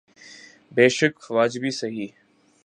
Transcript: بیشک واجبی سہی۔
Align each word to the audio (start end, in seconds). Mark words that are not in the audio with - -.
بیشک 0.75 1.15
واجبی 1.35 1.71
سہی۔ 1.79 2.07